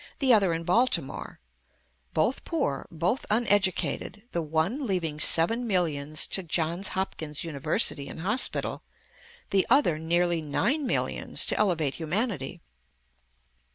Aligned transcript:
the 0.17 0.33
other 0.33 0.51
in 0.51 0.63
Baltimore; 0.63 1.39
both 2.15 2.43
poor, 2.43 2.87
both 2.89 3.23
uneducated; 3.29 4.23
the 4.31 4.41
one 4.41 4.87
leaving 4.87 5.19
seven 5.19 5.67
millions 5.67 6.25
to 6.25 6.41
Johns 6.41 6.87
Hopkins 6.97 7.43
University 7.43 8.09
and 8.09 8.21
Hospital, 8.21 8.81
the 9.51 9.67
other 9.69 9.99
nearly 9.99 10.41
nine 10.41 10.87
millions 10.87 11.45
to 11.45 11.55
elevate 11.55 11.93
humanity. 11.97 12.61